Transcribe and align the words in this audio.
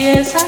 empieza 0.00 0.38